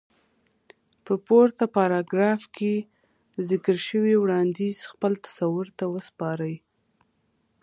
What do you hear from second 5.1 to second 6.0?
تصور ته